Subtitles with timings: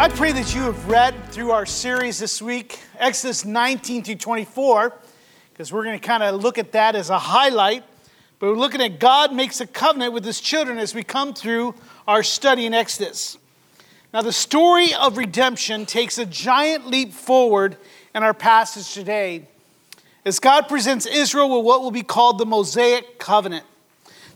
[0.00, 4.96] I pray that you have read through our series this week, Exodus 19 through 24,
[5.52, 7.82] because we're going to kind of look at that as a highlight.
[8.38, 11.74] But we're looking at God makes a covenant with his children as we come through
[12.06, 13.38] our study in Exodus.
[14.14, 17.76] Now, the story of redemption takes a giant leap forward
[18.14, 19.48] in our passage today
[20.24, 23.64] as God presents Israel with what will be called the Mosaic covenant.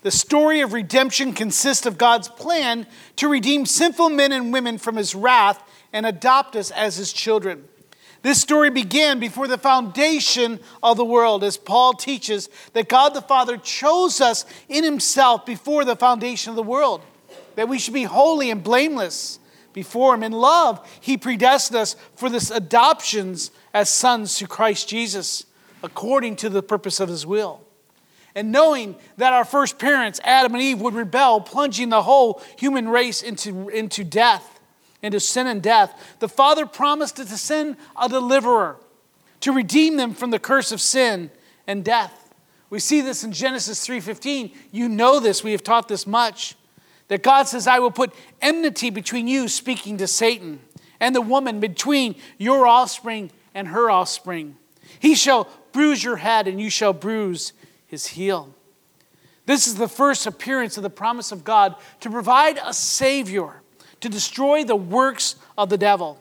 [0.03, 4.97] The story of redemption consists of God's plan to redeem sinful men and women from
[4.97, 5.63] his wrath
[5.93, 7.69] and adopt us as his children.
[8.23, 13.23] This story began before the foundation of the world, as Paul teaches that God the
[13.23, 17.03] Father chose us in himself before the foundation of the world,
[17.57, 19.41] that we should be holy and blameless
[19.73, 20.23] before him.
[20.23, 25.47] In love, he predestined us for this adoptions as sons to Christ Jesus,
[25.83, 27.65] according to the purpose of his will.
[28.35, 32.89] And knowing that our first parents, Adam and Eve, would rebel, plunging the whole human
[32.89, 34.61] race into, into death,
[35.03, 38.77] into sin and death, the Father promised to send a deliverer
[39.41, 41.31] to redeem them from the curse of sin
[41.67, 42.33] and death.
[42.71, 44.51] We see this in Genesis 3:15.
[44.71, 46.57] You know this, we have taught this much.
[47.09, 50.61] That God says, I will put enmity between you, speaking to Satan,
[50.99, 54.57] and the woman between your offspring and her offspring.
[54.99, 57.53] He shall bruise your head, and you shall bruise
[57.93, 58.55] his heel.
[59.45, 63.61] This is the first appearance of the promise of God to provide a Savior
[64.01, 66.19] to destroy the works of the devil.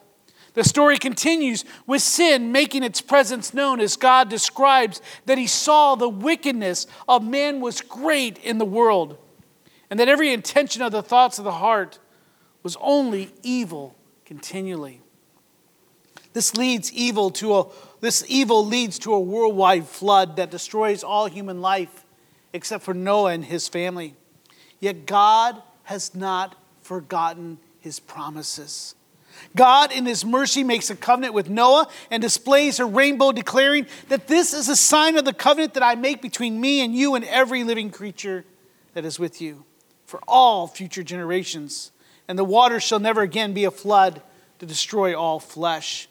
[0.53, 5.95] The story continues with sin making its presence known as God describes that he saw
[5.95, 9.17] the wickedness of man was great in the world,
[9.89, 11.99] and that every intention of the thoughts of the heart
[12.63, 14.99] was only evil continually.
[16.33, 17.67] This leads evil to a
[18.01, 22.03] this evil leads to a worldwide flood that destroys all human life
[22.53, 24.15] except for Noah and his family.
[24.79, 28.95] Yet God has not forgotten his promises.
[29.55, 34.27] God, in his mercy, makes a covenant with Noah and displays a rainbow, declaring that
[34.27, 37.25] this is a sign of the covenant that I make between me and you and
[37.25, 38.45] every living creature
[38.93, 39.63] that is with you
[40.05, 41.91] for all future generations.
[42.27, 44.21] And the waters shall never again be a flood
[44.59, 46.07] to destroy all flesh.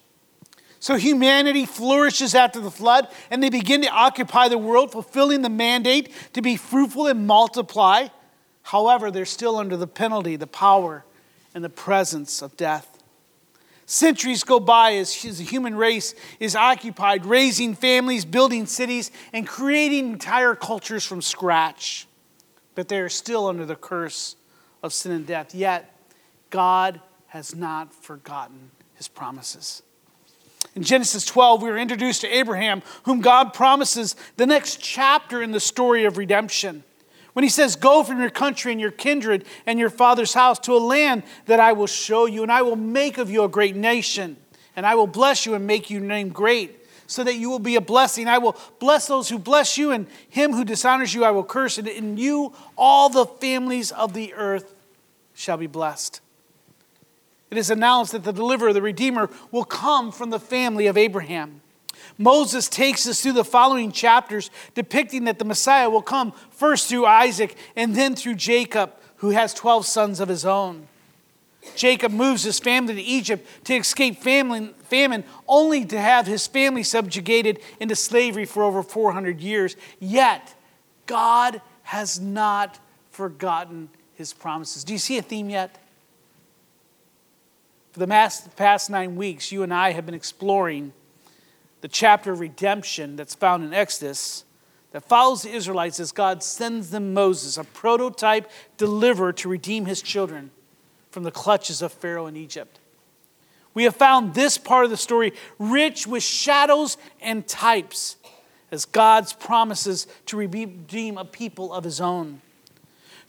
[0.80, 5.50] So humanity flourishes after the flood, and they begin to occupy the world, fulfilling the
[5.50, 8.08] mandate to be fruitful and multiply.
[8.62, 11.04] However, they're still under the penalty, the power,
[11.54, 12.98] and the presence of death.
[13.84, 20.12] Centuries go by as the human race is occupied, raising families, building cities, and creating
[20.12, 22.06] entire cultures from scratch.
[22.74, 24.36] But they are still under the curse
[24.82, 25.54] of sin and death.
[25.54, 25.94] Yet,
[26.48, 29.82] God has not forgotten his promises.
[30.74, 35.50] In Genesis 12, we are introduced to Abraham, whom God promises the next chapter in
[35.50, 36.84] the story of redemption.
[37.32, 40.72] When he says, Go from your country and your kindred and your father's house to
[40.74, 43.74] a land that I will show you, and I will make of you a great
[43.74, 44.36] nation,
[44.76, 46.76] and I will bless you and make your name great,
[47.08, 48.28] so that you will be a blessing.
[48.28, 51.78] I will bless those who bless you, and him who dishonors you I will curse,
[51.78, 54.72] and in you all the families of the earth
[55.34, 56.20] shall be blessed.
[57.50, 61.62] It is announced that the deliverer, the Redeemer, will come from the family of Abraham.
[62.16, 67.06] Moses takes us through the following chapters, depicting that the Messiah will come first through
[67.06, 70.86] Isaac and then through Jacob, who has 12 sons of his own.
[71.76, 76.82] Jacob moves his family to Egypt to escape famine, famine, only to have his family
[76.82, 79.76] subjugated into slavery for over 400 years.
[79.98, 80.54] Yet,
[81.06, 82.78] God has not
[83.10, 84.84] forgotten his promises.
[84.84, 85.76] Do you see a theme yet?
[87.92, 88.06] For the
[88.56, 90.92] past nine weeks, you and I have been exploring
[91.80, 94.44] the chapter of redemption that's found in Exodus
[94.92, 100.02] that follows the Israelites as God sends them Moses, a prototype deliverer to redeem his
[100.02, 100.50] children
[101.10, 102.78] from the clutches of Pharaoh in Egypt.
[103.72, 108.16] We have found this part of the story rich with shadows and types
[108.70, 112.40] as God's promises to redeem a people of his own.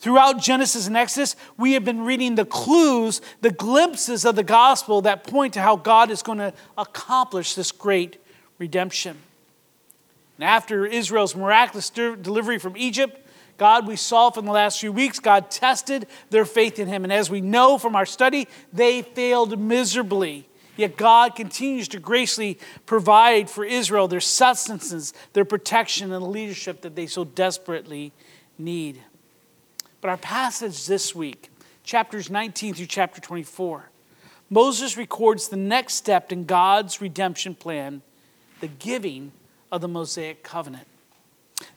[0.01, 5.01] Throughout Genesis and Exodus, we have been reading the clues, the glimpses of the gospel
[5.01, 8.17] that point to how God is going to accomplish this great
[8.57, 9.15] redemption.
[10.37, 13.27] And after Israel's miraculous delivery from Egypt,
[13.59, 17.03] God, we saw from the last few weeks, God tested their faith in Him.
[17.03, 20.49] And as we know from our study, they failed miserably.
[20.77, 22.57] Yet God continues to graciously
[22.87, 28.13] provide for Israel their sustenance, their protection, and the leadership that they so desperately
[28.57, 28.99] need.
[30.01, 31.49] But our passage this week,
[31.83, 33.91] chapters 19 through chapter 24,
[34.49, 38.01] Moses records the next step in God's redemption plan,
[38.59, 39.31] the giving
[39.71, 40.87] of the Mosaic covenant.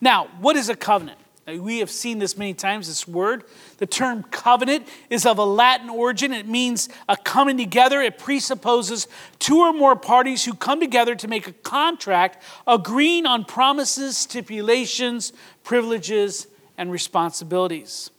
[0.01, 1.19] Now, what is a covenant?
[1.47, 3.45] We have seen this many times, this word.
[3.77, 6.33] The term covenant is of a Latin origin.
[6.33, 8.01] It means a coming together.
[8.01, 9.07] It presupposes
[9.39, 15.35] two or more parties who come together to make a contract, agreeing on promises, stipulations,
[15.63, 18.11] privileges, and responsibilities.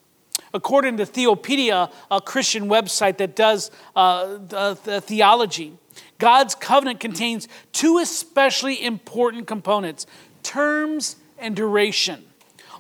[0.53, 5.73] According to Theopedia, a Christian website that does uh, the theology,
[6.17, 10.05] God's covenant contains two especially important components
[10.43, 12.23] terms and duration.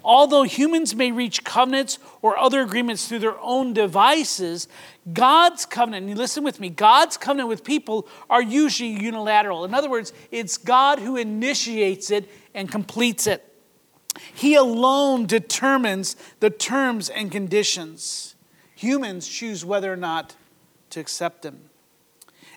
[0.03, 4.67] Although humans may reach covenants or other agreements through their own devices,
[5.11, 9.65] God's covenant, and listen with me, God's covenant with people are usually unilateral.
[9.65, 13.51] In other words, it's God who initiates it and completes it.
[14.33, 18.35] He alone determines the terms and conditions.
[18.75, 20.35] Humans choose whether or not
[20.91, 21.69] to accept them.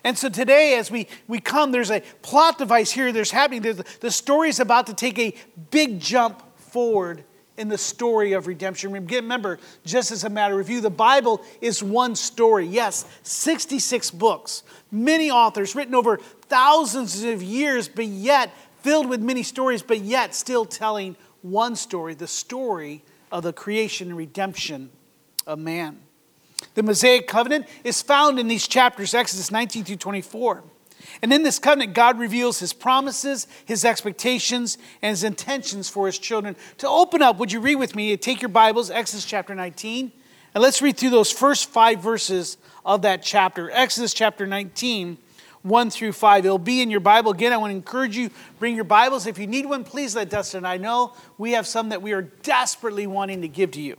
[0.03, 3.61] And so today, as we, we come, there's a plot device here, there's happening.
[3.61, 5.33] There's, the story is about to take a
[5.71, 7.23] big jump forward
[7.57, 8.93] in the story of redemption.
[8.93, 12.65] Remember, just as a matter of review, the Bible is one story.
[12.65, 16.17] Yes, 66 books, many authors, written over
[16.47, 22.13] thousands of years, but yet filled with many stories, but yet still telling one story
[22.13, 24.89] the story of the creation and redemption
[25.45, 25.99] of man.
[26.75, 30.63] The Mosaic covenant is found in these chapters, Exodus 19 through 24.
[31.21, 36.19] And in this covenant, God reveals his promises, his expectations, and his intentions for his
[36.19, 36.55] children.
[36.79, 38.15] To open up, would you read with me?
[38.17, 40.11] Take your Bibles, Exodus chapter 19,
[40.53, 43.71] and let's read through those first five verses of that chapter.
[43.71, 45.17] Exodus chapter 19,
[45.63, 46.45] 1 through 5.
[46.45, 47.31] It'll be in your Bible.
[47.31, 48.29] Again, I want to encourage you,
[48.59, 49.27] bring your Bibles.
[49.27, 51.13] If you need one, please let Dustin and I know.
[51.37, 53.97] We have some that we are desperately wanting to give to you.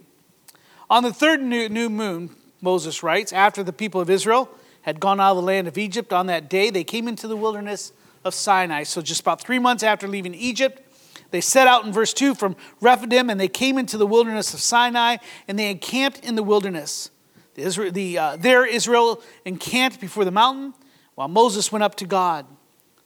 [0.88, 2.30] On the third new moon,
[2.60, 4.50] Moses writes, after the people of Israel
[4.82, 7.36] had gone out of the land of Egypt on that day, they came into the
[7.36, 7.92] wilderness
[8.24, 8.82] of Sinai.
[8.82, 10.82] So, just about three months after leaving Egypt,
[11.30, 14.60] they set out in verse 2 from Rephidim and they came into the wilderness of
[14.60, 17.10] Sinai and they encamped in the wilderness.
[17.54, 20.74] The Israel, the, uh, there, Israel encamped before the mountain
[21.20, 22.46] while Moses went up to God.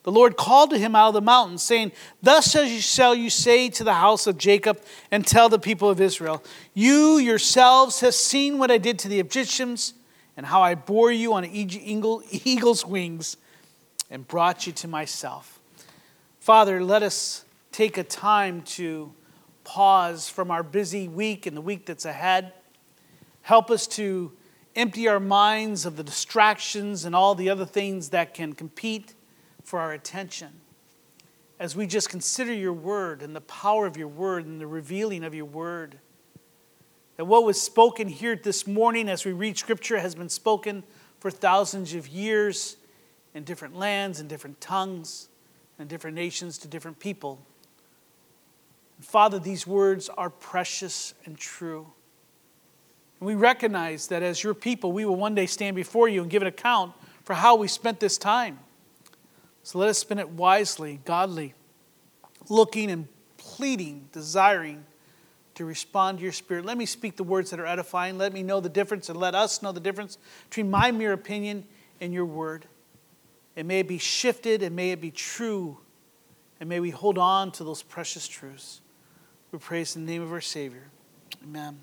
[0.04, 1.90] The Lord called to him out of the mountain, saying,
[2.22, 4.80] Thus shall you say to the house of Jacob
[5.10, 6.40] and tell the people of Israel,
[6.74, 9.94] You yourselves have seen what I did to the Egyptians
[10.36, 13.36] and how I bore you on eagle's wings
[14.08, 15.58] and brought you to myself.
[16.38, 19.12] Father, let us take a time to
[19.64, 22.52] pause from our busy week and the week that's ahead.
[23.42, 24.30] Help us to
[24.76, 29.14] empty our minds of the distractions and all the other things that can compete
[29.62, 30.60] for our attention
[31.58, 35.24] as we just consider your word and the power of your word and the revealing
[35.24, 35.98] of your word.
[37.16, 40.82] That what was spoken here this morning as we read scripture has been spoken
[41.20, 42.76] for thousands of years
[43.34, 45.28] in different lands and different tongues
[45.78, 47.40] and different nations to different people.
[49.00, 51.92] Father, these words are precious and true.
[53.24, 56.30] And we recognize that as your people, we will one day stand before you and
[56.30, 58.58] give an account for how we spent this time.
[59.62, 61.54] So let us spend it wisely, godly,
[62.50, 64.84] looking and pleading, desiring
[65.54, 66.66] to respond to your spirit.
[66.66, 68.18] Let me speak the words that are edifying.
[68.18, 70.18] Let me know the difference and let us know the difference
[70.50, 71.64] between my mere opinion
[72.02, 72.66] and your word.
[73.56, 75.78] It may it be shifted and may it be true,
[76.60, 78.82] and may we hold on to those precious truths.
[79.50, 80.90] We praise in the name of our Savior.
[81.42, 81.80] Amen.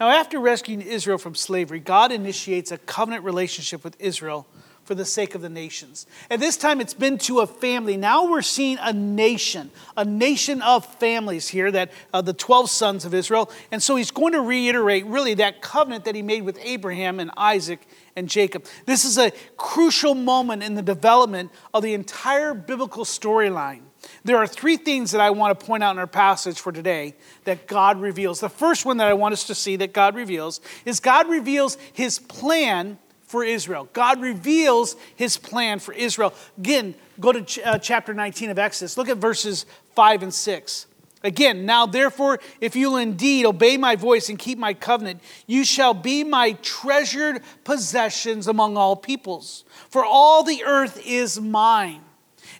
[0.00, 4.46] Now, after rescuing Israel from slavery, God initiates a covenant relationship with Israel
[4.82, 6.06] for the sake of the nations.
[6.30, 7.98] At this time, it's been to a family.
[7.98, 13.04] Now we're seeing a nation, a nation of families here, that uh, the 12 sons
[13.04, 13.50] of Israel.
[13.70, 17.30] And so he's going to reiterate really that covenant that he made with Abraham and
[17.36, 18.64] Isaac and Jacob.
[18.86, 23.82] This is a crucial moment in the development of the entire biblical storyline.
[24.24, 27.14] There are three things that I want to point out in our passage for today
[27.44, 28.40] that God reveals.
[28.40, 31.76] The first one that I want us to see that God reveals is God reveals
[31.92, 33.88] his plan for Israel.
[33.92, 36.34] God reveals his plan for Israel.
[36.58, 38.96] Again, go to ch- uh, chapter 19 of Exodus.
[38.96, 40.86] Look at verses 5 and 6.
[41.22, 45.92] Again, now therefore, if you'll indeed obey my voice and keep my covenant, you shall
[45.92, 49.64] be my treasured possessions among all peoples.
[49.90, 52.00] For all the earth is mine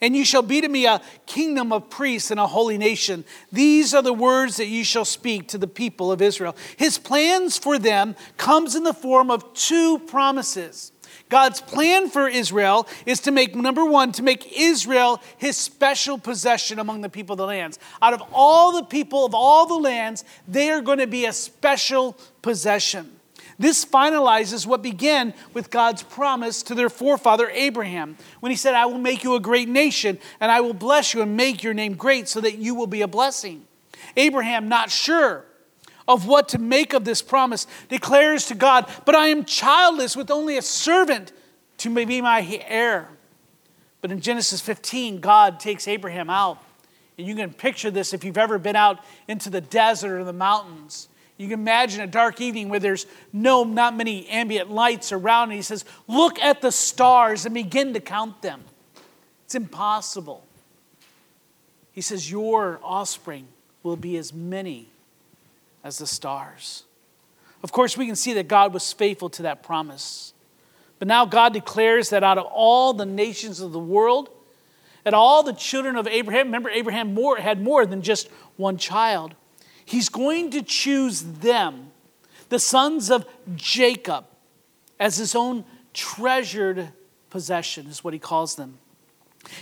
[0.00, 3.24] and you shall be to me a kingdom of priests and a holy nation.
[3.52, 6.56] These are the words that you shall speak to the people of Israel.
[6.76, 10.92] His plans for them comes in the form of two promises.
[11.28, 16.78] God's plan for Israel is to make, number one, to make Israel his special possession
[16.78, 17.78] among the people of the lands.
[18.02, 21.32] Out of all the people of all the lands, they are going to be a
[21.32, 23.19] special possession.
[23.60, 28.86] This finalizes what began with God's promise to their forefather Abraham when he said, I
[28.86, 31.92] will make you a great nation, and I will bless you and make your name
[31.92, 33.66] great so that you will be a blessing.
[34.16, 35.44] Abraham, not sure
[36.08, 40.30] of what to make of this promise, declares to God, But I am childless with
[40.30, 41.30] only a servant
[41.76, 43.10] to be my heir.
[44.00, 46.56] But in Genesis 15, God takes Abraham out.
[47.18, 50.32] And you can picture this if you've ever been out into the desert or the
[50.32, 51.10] mountains.
[51.40, 55.44] You can imagine a dark evening where there's no, not many ambient lights around.
[55.44, 58.62] And he says, Look at the stars and begin to count them.
[59.46, 60.44] It's impossible.
[61.92, 63.48] He says, Your offspring
[63.82, 64.88] will be as many
[65.82, 66.84] as the stars.
[67.62, 70.34] Of course, we can see that God was faithful to that promise.
[70.98, 74.28] But now God declares that out of all the nations of the world,
[75.04, 78.28] that all the children of Abraham, remember, Abraham more, had more than just
[78.58, 79.34] one child.
[79.90, 81.90] He's going to choose them,
[82.48, 84.24] the sons of Jacob,
[85.00, 86.90] as his own treasured
[87.28, 88.78] possession, is what he calls them.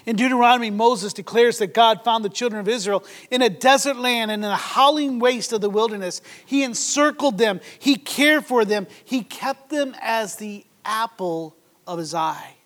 [0.04, 4.30] In Deuteronomy, Moses declares that God found the children of Israel in a desert land
[4.30, 6.20] and in a howling waste of the wilderness.
[6.44, 11.56] He encircled them, He cared for them, He kept them as the apple
[11.86, 12.56] of His eye.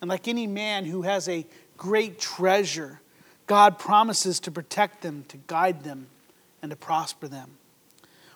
[0.00, 1.46] And like any man who has a
[1.76, 3.02] great treasure,
[3.46, 6.06] God promises to protect them, to guide them,
[6.62, 7.58] and to prosper them.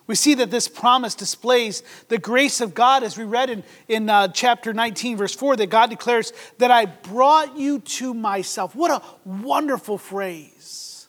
[0.07, 4.09] We see that this promise displays the grace of God, as we read in, in
[4.09, 8.75] uh, chapter 19, verse 4, that God declares that I brought you to myself.
[8.75, 11.07] What a wonderful phrase.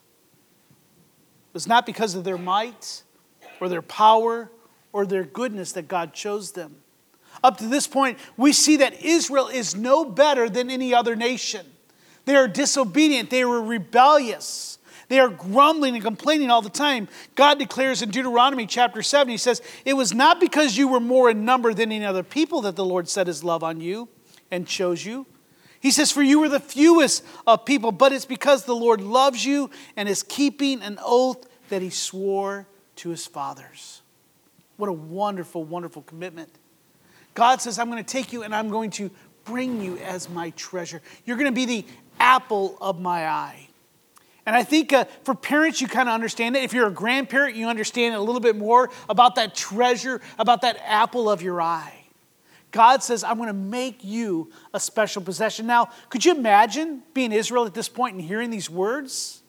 [1.51, 3.03] It was not because of their might
[3.61, 4.51] or their power
[4.93, 6.77] or their goodness that God chose them.
[7.43, 11.67] Up to this point, we see that Israel is no better than any other nation.
[12.25, 14.79] They are disobedient, they were rebellious.
[15.09, 17.09] They are grumbling and complaining all the time.
[17.35, 21.31] God declares in Deuteronomy chapter 7, He says, It was not because you were more
[21.31, 24.09] in number than any other people that the Lord set His love on you
[24.51, 25.27] and chose you.
[25.81, 29.45] He says, For you were the fewest of people, but it's because the Lord loves
[29.45, 32.67] you and is keeping an oath that He swore
[32.97, 34.03] to His fathers.
[34.77, 36.51] What a wonderful, wonderful commitment.
[37.35, 39.11] God says, I'm going to take you and I'm going to
[39.45, 41.01] bring you as my treasure.
[41.25, 41.85] You're going to be the
[42.21, 43.69] apple of my eye.
[44.45, 46.65] And I think uh, for parents, you kind of understand it.
[46.65, 50.79] If you're a grandparent, you understand a little bit more about that treasure, about that
[50.85, 51.99] apple of your eye.
[52.73, 55.67] God says, I'm going to make you a special possession.
[55.67, 59.43] Now, could you imagine being Israel at this point and hearing these words?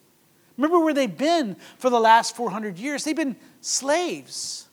[0.57, 3.03] Remember where they've been for the last 400 years?
[3.03, 4.67] They've been slaves.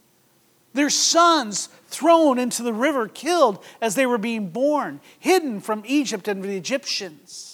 [0.74, 6.28] Their sons thrown into the river, killed as they were being born, hidden from Egypt
[6.28, 7.49] and the Egyptians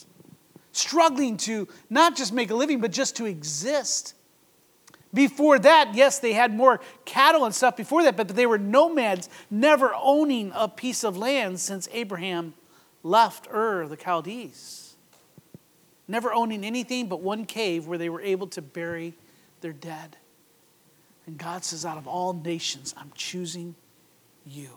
[0.77, 4.15] struggling to not just make a living, but just to exist.
[5.15, 9.29] Before that, yes, they had more cattle and stuff before that, but they were nomads,
[9.51, 12.55] never owning a piece of land since Abraham
[13.03, 14.95] left Ur, the Chaldees.
[16.09, 19.15] Never owning anything but one cave where they were able to bury
[19.61, 20.17] their dead.
[21.27, 23.75] And God says, Out of all nations, I'm choosing
[24.45, 24.69] you.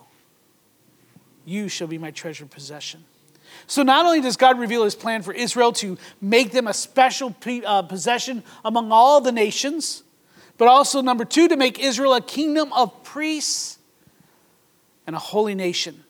[1.46, 3.04] You shall be my treasured possession.
[3.68, 7.36] So, not only does God reveal his plan for Israel to make them a special
[7.66, 10.04] uh, possession among all the nations,
[10.58, 13.80] but also, number two, to make Israel a kingdom of priests
[15.08, 16.04] and a holy nation.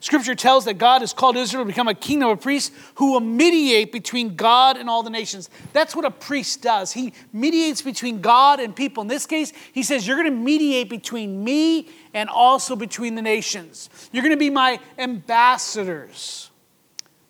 [0.00, 3.20] Scripture tells that God has called Israel to become a kingdom of priests who will
[3.20, 5.48] mediate between God and all the nations.
[5.72, 6.92] That's what a priest does.
[6.92, 9.02] He mediates between God and people.
[9.02, 13.22] In this case, he says, You're going to mediate between me and also between the
[13.22, 13.88] nations.
[14.12, 16.50] You're going to be my ambassadors.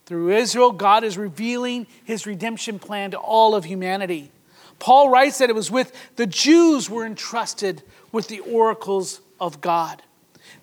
[0.07, 4.31] Through Israel, God is revealing his redemption plan to all of humanity.
[4.79, 7.83] Paul writes that it was with the Jews were entrusted
[8.13, 10.03] with the oracles of God.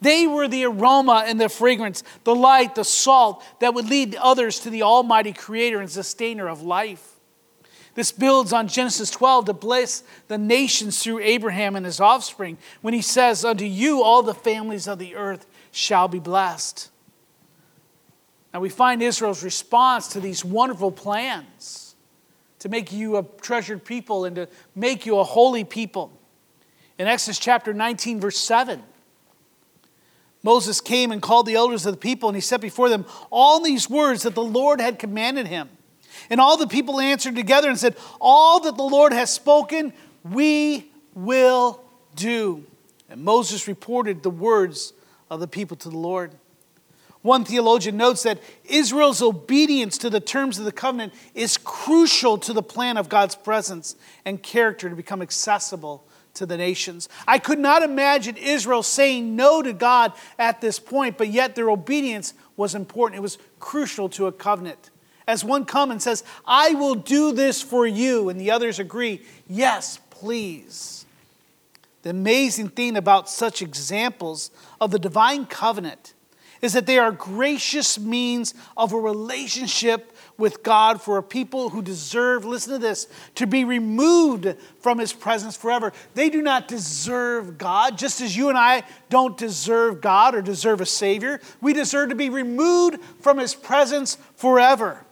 [0.02, 4.60] They were the aroma and the fragrance, the light, the salt that would lead others
[4.60, 7.10] to the Almighty Creator and Sustainer of life.
[7.96, 12.94] This builds on Genesis 12 to bless the nations through Abraham and his offspring when
[12.94, 16.90] he says, Unto you all the families of the earth shall be blessed.
[18.54, 21.96] Now we find Israel's response to these wonderful plans
[22.60, 26.18] to make you a treasured people and to make you a holy people.
[27.00, 28.84] In Exodus chapter 19, verse 7,
[30.44, 33.62] Moses came and called the elders of the people, and he set before them all
[33.62, 35.70] these words that the Lord had commanded him.
[36.30, 39.94] And all the people answered together and said, All that the Lord has spoken,
[40.24, 41.82] we will
[42.16, 42.66] do.
[43.10, 44.94] And Moses reported the words
[45.30, 46.34] of the people to the Lord.
[47.24, 52.52] One theologian notes that Israel's obedience to the terms of the covenant is crucial to
[52.52, 56.04] the plan of God's presence and character to become accessible
[56.34, 57.08] to the nations.
[57.26, 61.70] I could not imagine Israel saying no to God at this point, but yet their
[61.70, 63.20] obedience was important.
[63.20, 64.90] It was crucial to a covenant.
[65.26, 69.22] As one comes and says, I will do this for you, and the others agree,
[69.48, 71.06] yes, please.
[72.02, 74.52] The amazing thing about such examples
[74.82, 76.13] of the divine covenant
[76.64, 81.82] is that they are gracious means of a relationship with God for a people who
[81.82, 83.06] deserve, listen to this,
[83.36, 85.92] to be removed from his presence forever.
[86.14, 90.80] They do not deserve God, just as you and I don't deserve God or deserve
[90.80, 91.42] a Savior.
[91.60, 95.04] We deserve to be removed from his presence forever.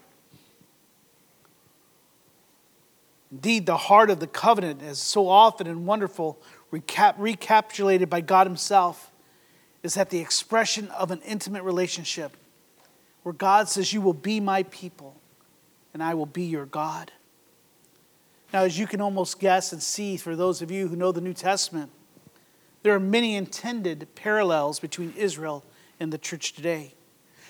[3.30, 6.42] Indeed, the heart of the covenant is so often and wonderful,
[6.72, 9.11] recap- recapitulated by God Himself
[9.84, 12.36] is that the expression of an intimate relationship
[13.24, 15.16] where God says, You will be my people
[15.94, 17.12] and I will be your God.
[18.54, 21.22] Now, as you can almost guess and see for those of you who know the
[21.22, 21.92] New Testament,
[22.84, 25.64] there are many intended parallels between Israel
[26.00, 26.94] and the church today.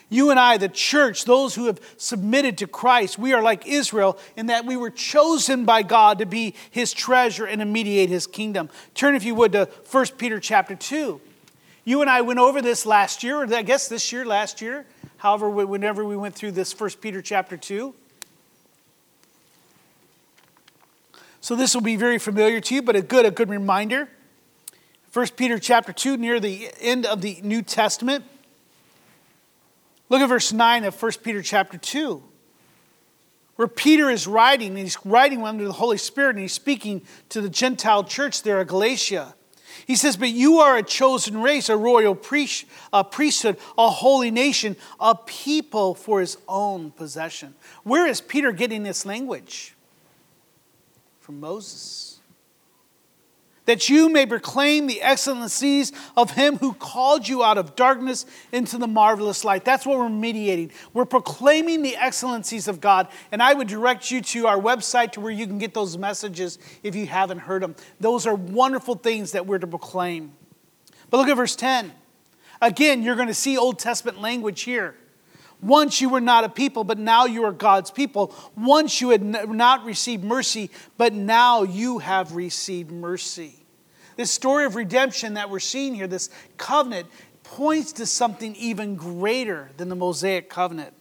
[0.09, 4.19] You and I, the church, those who have submitted to Christ, we are like Israel
[4.35, 8.27] in that we were chosen by God to be his treasure and to mediate his
[8.27, 8.69] kingdom.
[8.93, 11.21] Turn, if you would, to 1 Peter chapter 2.
[11.83, 14.85] You and I went over this last year, or I guess this year, last year,
[15.17, 17.95] however, whenever we went through this 1 Peter chapter 2.
[21.41, 24.09] So this will be very familiar to you, but a good, a good reminder.
[25.11, 28.25] 1 Peter chapter 2, near the end of the New Testament.
[30.07, 32.21] Look at verse 9 of 1 Peter chapter 2,
[33.55, 37.41] where Peter is writing, and he's writing under the Holy Spirit, and he's speaking to
[37.41, 39.33] the Gentile church there at Galatia.
[39.85, 44.31] He says, But you are a chosen race, a royal priest, a priesthood, a holy
[44.31, 47.55] nation, a people for his own possession.
[47.83, 49.75] Where is Peter getting this language?
[51.19, 52.10] From Moses
[53.71, 58.77] that you may proclaim the excellencies of him who called you out of darkness into
[58.77, 59.63] the marvelous light.
[59.63, 60.73] That's what we're mediating.
[60.93, 63.07] We're proclaiming the excellencies of God.
[63.31, 66.59] And I would direct you to our website to where you can get those messages
[66.83, 67.77] if you haven't heard them.
[68.01, 70.33] Those are wonderful things that we're to proclaim.
[71.09, 71.93] But look at verse 10.
[72.61, 74.97] Again, you're going to see Old Testament language here.
[75.61, 78.35] Once you were not a people, but now you are God's people.
[78.57, 83.60] Once you had not received mercy, but now you have received mercy.
[84.17, 87.07] This story of redemption that we're seeing here, this covenant,
[87.43, 90.93] points to something even greater than the Mosaic covenant.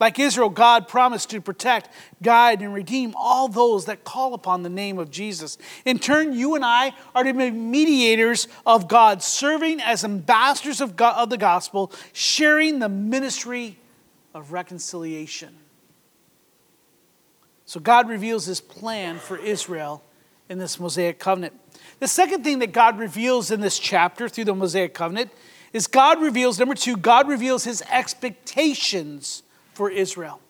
[0.00, 1.88] Like Israel, God promised to protect,
[2.22, 5.58] guide, and redeem all those that call upon the name of Jesus.
[5.84, 10.94] In turn, you and I are to be mediators of God, serving as ambassadors of,
[10.94, 13.76] God, of the gospel, sharing the ministry
[14.34, 15.56] of reconciliation.
[17.66, 20.02] So God reveals his plan for Israel
[20.48, 21.54] in this Mosaic covenant.
[22.00, 25.30] The second thing that God reveals in this chapter through the Mosaic covenant
[25.72, 29.42] is God reveals, number two, God reveals his expectations
[29.74, 30.40] for Israel.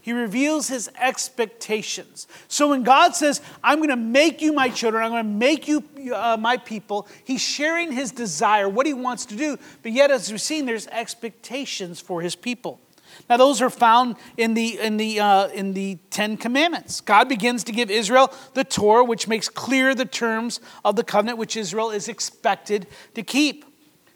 [0.00, 2.26] He reveals his expectations.
[2.48, 5.68] So when God says, I'm going to make you my children, I'm going to make
[5.68, 9.58] you uh, my people, he's sharing his desire, what he wants to do.
[9.82, 12.80] But yet, as we've seen, there's expectations for his people.
[13.28, 17.00] Now, those are found in the, in, the, uh, in the Ten Commandments.
[17.00, 21.38] God begins to give Israel the Torah, which makes clear the terms of the covenant
[21.38, 23.64] which Israel is expected to keep.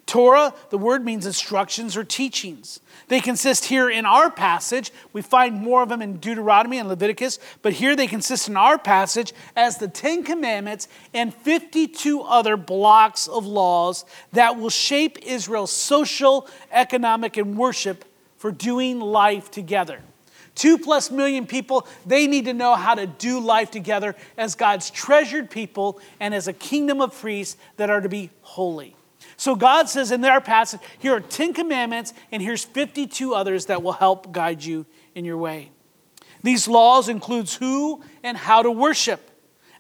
[0.06, 2.78] Torah, the word means instructions or teachings.
[3.08, 4.92] They consist here in our passage.
[5.12, 8.78] We find more of them in Deuteronomy and Leviticus, but here they consist in our
[8.78, 15.72] passage as the Ten Commandments and 52 other blocks of laws that will shape Israel's
[15.72, 18.04] social, economic, and worship
[18.46, 19.98] for doing life together.
[20.54, 24.88] Two plus million people, they need to know how to do life together as God's
[24.88, 28.94] treasured people and as a kingdom of priests that are to be holy.
[29.36, 33.82] So God says in their passage, here are 10 commandments, and here's 52 others that
[33.82, 35.72] will help guide you in your way.
[36.44, 39.28] These laws includes who and how to worship,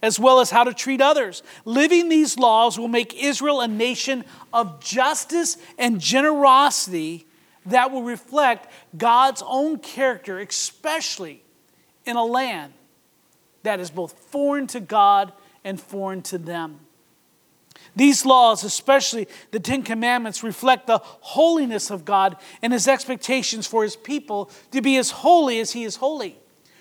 [0.02, 1.44] as well as how to treat others.
[1.64, 7.25] Living these laws will make Israel a nation of justice and generosity
[7.66, 11.42] that will reflect God's own character, especially
[12.04, 12.72] in a land
[13.62, 15.32] that is both foreign to God
[15.64, 16.80] and foreign to them.
[17.96, 23.82] These laws, especially the Ten Commandments, reflect the holiness of God and his expectations for
[23.82, 26.38] his people to be as holy as he is holy.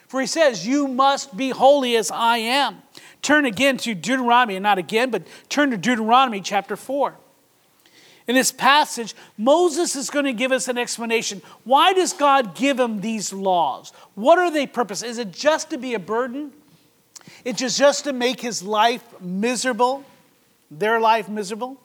[0.08, 2.84] For he says, You must be holy as I am.
[3.22, 7.18] Turn again to Deuteronomy, and not again, but turn to Deuteronomy chapter 4.
[8.28, 11.42] In this passage, Moses is going to give us an explanation.
[11.64, 13.94] Why does God give him these laws?
[14.16, 15.04] What are they purpose?
[15.04, 16.52] Is it just to be a burden?
[17.44, 20.04] It's just, just to make his life miserable,
[20.72, 21.78] their life miserable?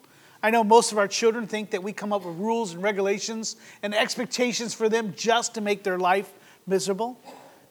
[0.42, 3.56] I know most of our children think that we come up with rules and regulations
[3.82, 6.32] and expectations for them just to make their life
[6.66, 7.18] miserable.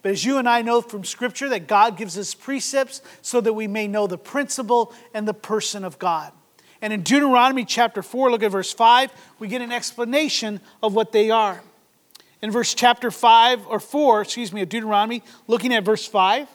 [0.04, 3.54] But as you and I know from Scripture, that God gives us precepts so that
[3.54, 6.32] we may know the principle and the person of God.
[6.82, 11.12] And in Deuteronomy chapter 4, look at verse 5, we get an explanation of what
[11.12, 11.62] they are.
[12.42, 16.48] In verse chapter 5 or 4, excuse me, of Deuteronomy, looking at verse 5,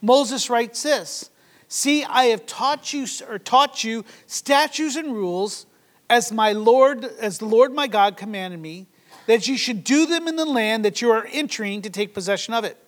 [0.00, 1.30] Moses writes this
[1.66, 5.66] See, I have taught you or taught you statutes and rules
[6.08, 8.86] as my Lord, as the Lord my God commanded me,
[9.26, 12.54] that you should do them in the land that you are entering to take possession
[12.54, 12.78] of it.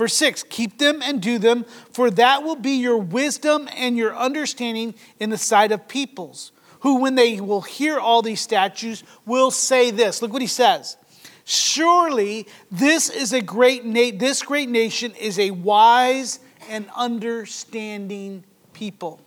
[0.00, 4.16] Verse 6 Keep them and do them, for that will be your wisdom and your
[4.16, 9.50] understanding in the sight of peoples, who, when they will hear all these statutes, will
[9.50, 10.22] say this.
[10.22, 10.96] Look what he says.
[11.44, 19.20] Surely this is a great na- this great nation is a wise and understanding people.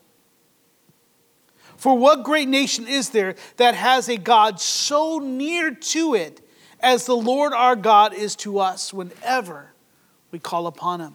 [1.77, 6.41] For what great nation is there that has a God so near to it
[6.79, 9.72] as the Lord our God is to us whenever
[10.33, 11.13] we call upon him.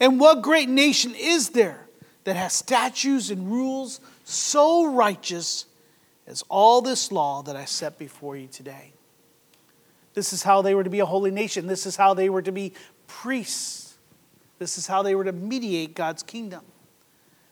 [0.00, 1.86] And what great nation is there
[2.24, 5.66] that has statutes and rules so righteous
[6.26, 8.92] as all this law that I set before you today?
[10.14, 11.68] This is how they were to be a holy nation.
[11.68, 12.72] This is how they were to be
[13.06, 13.96] priests.
[14.58, 16.62] This is how they were to mediate God's kingdom.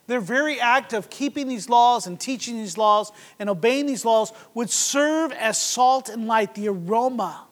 [0.09, 4.33] Their very act of keeping these laws and teaching these laws and obeying these laws
[4.55, 7.47] would serve as salt and light, the aroma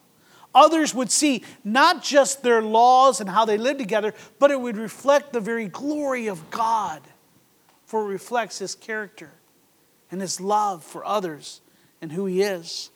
[0.55, 4.77] Others would see not just their laws and how they live together, but it would
[4.77, 7.03] reflect the very glory of God,
[7.87, 9.31] for it reflects His character
[10.11, 11.61] and His love for others
[12.01, 12.91] and who He is.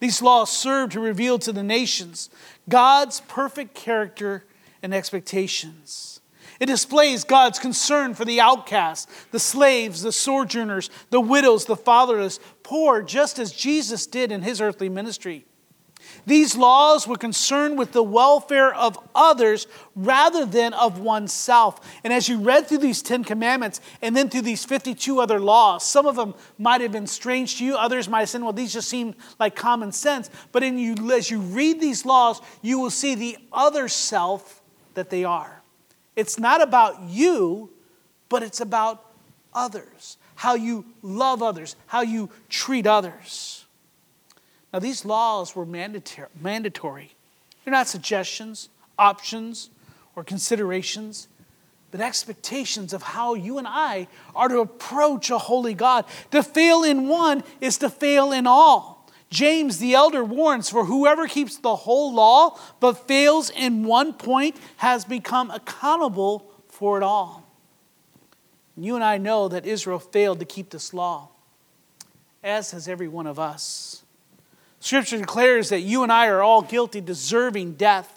[0.00, 2.30] These laws serve to reveal to the nations
[2.68, 4.44] God's perfect character
[4.82, 6.20] and expectations.
[6.60, 12.40] It displays God's concern for the outcasts, the slaves, the sojourners, the widows, the fatherless,
[12.62, 15.44] poor, just as Jesus did in his earthly ministry.
[16.26, 21.80] These laws were concerned with the welfare of others rather than of oneself.
[22.04, 25.84] And as you read through these 10 commandments and then through these 52 other laws,
[25.84, 28.72] some of them might have been strange to you, others might have said, well, these
[28.72, 30.30] just seem like common sense.
[30.52, 34.60] But in you, as you read these laws, you will see the other self
[34.94, 35.62] that they are.
[36.16, 37.70] It's not about you,
[38.28, 39.04] but it's about
[39.54, 43.57] others, how you love others, how you treat others.
[44.72, 47.14] Now, these laws were mandatory.
[47.64, 49.70] They're not suggestions, options,
[50.14, 51.28] or considerations,
[51.90, 56.04] but expectations of how you and I are to approach a holy God.
[56.32, 58.98] To fail in one is to fail in all.
[59.30, 64.56] James the elder warns for whoever keeps the whole law but fails in one point
[64.78, 67.44] has become accountable for it all.
[68.76, 71.28] You and I know that Israel failed to keep this law,
[72.42, 74.04] as has every one of us.
[74.80, 78.14] Scripture declares that you and I are all guilty, deserving death.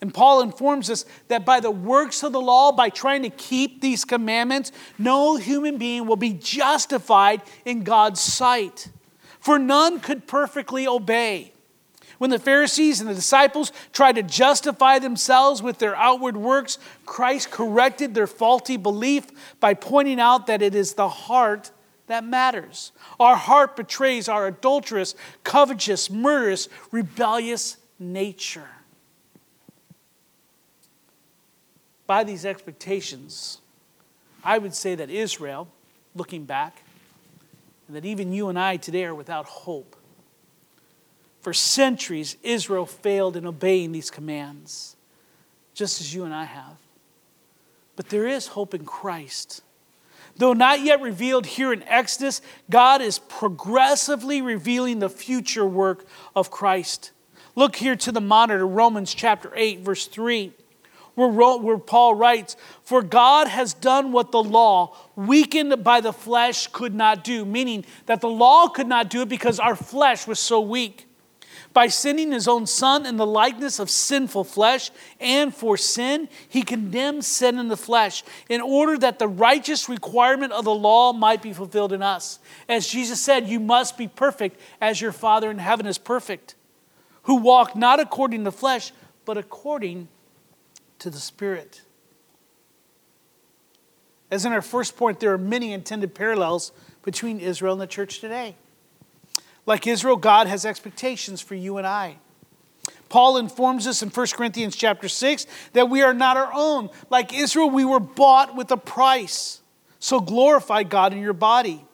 [0.00, 3.80] And Paul informs us that by the works of the law, by trying to keep
[3.80, 8.88] these commandments, no human being will be justified in God's sight.
[9.40, 11.52] For none could perfectly obey.
[12.18, 17.50] When the Pharisees and the disciples tried to justify themselves with their outward works, Christ
[17.50, 19.26] corrected their faulty belief
[19.60, 21.70] by pointing out that it is the heart
[22.06, 22.92] that matters.
[23.18, 25.14] Our heart betrays our adulterous,
[25.44, 28.68] covetous, murderous, rebellious nature.
[32.06, 33.58] By these expectations,
[34.44, 35.68] I would say that Israel,
[36.14, 36.82] looking back,
[37.88, 39.96] and that even you and I today are without hope.
[41.40, 44.96] For centuries, Israel failed in obeying these commands,
[45.74, 46.78] just as you and I have.
[47.96, 49.62] But there is hope in Christ.
[50.38, 56.50] Though not yet revealed here in Exodus, God is progressively revealing the future work of
[56.50, 57.12] Christ.
[57.54, 60.52] Look here to the monitor, Romans chapter 8, verse 3,
[61.14, 66.94] where, Paul writes, For God has done what the law, weakened by the flesh, could
[66.94, 70.60] not do, meaning that the law could not do it because our flesh was so
[70.60, 71.06] weak
[71.76, 76.62] by sending his own son in the likeness of sinful flesh, and for sin, he
[76.62, 81.42] condemned sin in the flesh, in order that the righteous requirement of the law might
[81.42, 82.38] be fulfilled in us.
[82.66, 86.54] As Jesus said, You must be perfect as your Father in heaven is perfect,
[87.24, 88.90] who walk not according to the flesh,
[89.26, 90.08] but according
[91.00, 91.82] to the Spirit.
[94.30, 98.20] As in our first point, there are many intended parallels between Israel and the church
[98.20, 98.56] today.
[99.66, 102.18] Like Israel, God has expectations for you and I.
[103.08, 106.90] Paul informs us in 1 Corinthians chapter 6 that we are not our own.
[107.10, 109.60] Like Israel, we were bought with a price.
[109.98, 111.84] So glorify God in your body.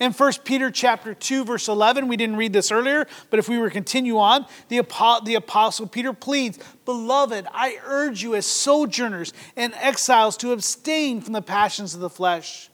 [0.00, 3.58] In 1 Peter chapter 2 verse 11, we didn't read this earlier, but if we
[3.58, 4.82] were to continue on, the,
[5.24, 11.32] the apostle Peter pleads, "Beloved, I urge you as sojourners and exiles to abstain from
[11.32, 12.70] the passions of the flesh."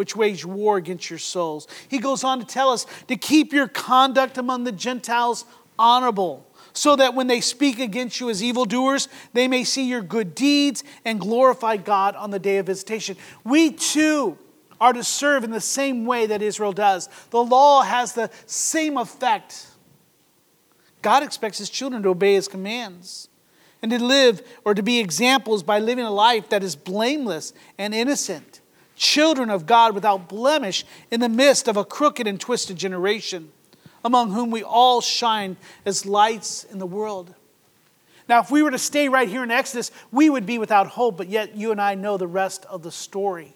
[0.00, 1.68] Which wage war against your souls.
[1.86, 5.44] He goes on to tell us to keep your conduct among the Gentiles
[5.78, 10.34] honorable, so that when they speak against you as evildoers, they may see your good
[10.34, 13.18] deeds and glorify God on the day of visitation.
[13.44, 14.38] We too
[14.80, 17.10] are to serve in the same way that Israel does.
[17.28, 19.66] The law has the same effect.
[21.02, 23.28] God expects his children to obey his commands
[23.82, 27.94] and to live or to be examples by living a life that is blameless and
[27.94, 28.59] innocent.
[29.00, 33.50] Children of God without blemish in the midst of a crooked and twisted generation,
[34.04, 37.34] among whom we all shine as lights in the world.
[38.28, 41.16] Now, if we were to stay right here in Exodus, we would be without hope,
[41.16, 43.54] but yet you and I know the rest of the story.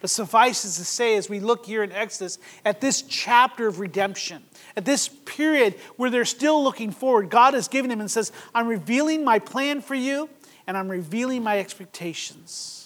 [0.00, 3.80] But suffice it to say, as we look here in Exodus at this chapter of
[3.80, 4.44] redemption,
[4.76, 8.68] at this period where they're still looking forward, God has given him and says, I'm
[8.68, 10.30] revealing my plan for you
[10.68, 12.83] and I'm revealing my expectations.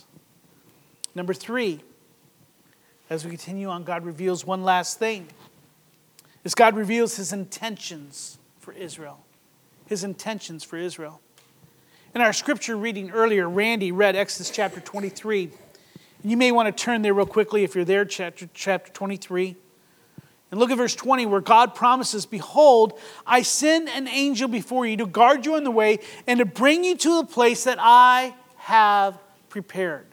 [1.18, 1.80] Number three,
[3.10, 5.26] as we continue on, God reveals one last thing.
[6.44, 9.18] As God reveals his intentions for Israel.
[9.86, 11.20] His intentions for Israel.
[12.14, 15.50] In our scripture reading earlier, Randy read Exodus chapter 23
[16.22, 19.56] and you may want to turn there real quickly if you're there, chapter, chapter 23.
[20.52, 24.96] And look at verse 20, where God promises, Behold, I send an angel before you
[24.98, 28.36] to guard you on the way and to bring you to the place that I
[28.58, 30.06] have prepared.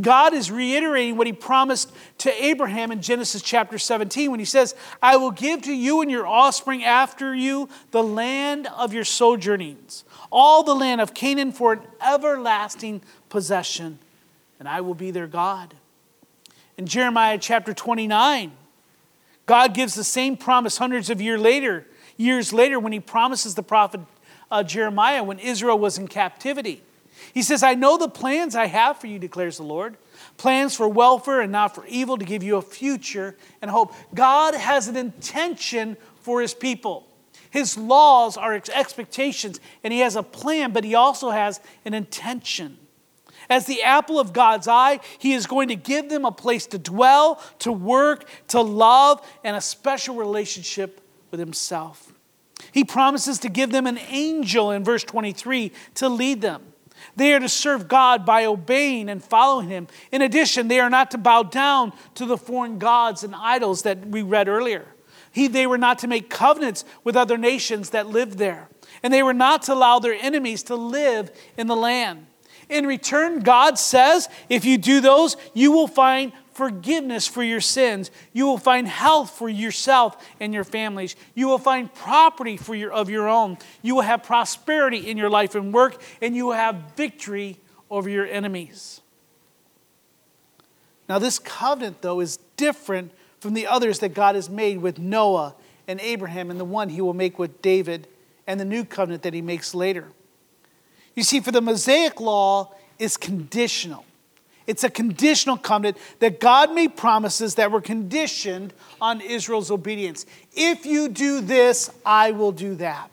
[0.00, 4.74] God is reiterating what he promised to Abraham in Genesis chapter 17 when he says,
[5.02, 10.04] I will give to you and your offspring after you the land of your sojournings,
[10.30, 13.98] all the land of Canaan for an everlasting possession
[14.58, 15.74] and I will be their God.
[16.76, 18.52] In Jeremiah chapter 29,
[19.46, 21.86] God gives the same promise hundreds of years later,
[22.16, 24.00] years later when he promises the prophet
[24.50, 26.82] uh, Jeremiah when Israel was in captivity.
[27.34, 29.96] He says, I know the plans I have for you, declares the Lord.
[30.36, 33.94] Plans for welfare and not for evil, to give you a future and hope.
[34.14, 37.06] God has an intention for his people.
[37.50, 42.78] His laws are expectations, and he has a plan, but he also has an intention.
[43.50, 46.78] As the apple of God's eye, He is going to give them a place to
[46.78, 51.00] dwell, to work, to love, and a special relationship
[51.30, 52.12] with Himself.
[52.72, 56.62] He promises to give them an angel in verse 23 to lead them.
[57.18, 59.88] They are to serve God by obeying and following Him.
[60.12, 64.06] In addition, they are not to bow down to the foreign gods and idols that
[64.06, 64.86] we read earlier.
[65.32, 68.68] He, they were not to make covenants with other nations that lived there.
[69.02, 72.26] And they were not to allow their enemies to live in the land.
[72.68, 78.10] In return, God says, if you do those, you will find forgiveness for your sins.
[78.32, 81.14] You will find health for yourself and your families.
[81.36, 83.58] You will find property for your, of your own.
[83.80, 88.10] You will have prosperity in your life and work, and you will have victory over
[88.10, 89.00] your enemies.
[91.08, 95.54] Now, this covenant, though, is different from the others that God has made with Noah
[95.86, 98.08] and Abraham and the one he will make with David
[98.48, 100.08] and the new covenant that he makes later.
[101.14, 104.04] You see, for the Mosaic law is conditional.
[104.68, 110.26] It's a conditional covenant that God made promises that were conditioned on Israel's obedience.
[110.52, 113.10] If you do this, I will do that.